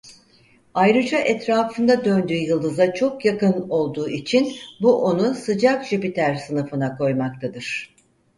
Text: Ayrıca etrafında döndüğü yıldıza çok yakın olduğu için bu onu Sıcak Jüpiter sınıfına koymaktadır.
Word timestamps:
Ayrıca 0.73 1.17
etrafında 1.19 2.05
döndüğü 2.05 2.33
yıldıza 2.37 2.93
çok 2.93 3.25
yakın 3.25 3.67
olduğu 3.69 4.09
için 4.09 4.53
bu 4.81 5.03
onu 5.05 5.33
Sıcak 5.35 5.85
Jüpiter 5.87 6.35
sınıfına 6.35 6.97
koymaktadır. 6.97 7.95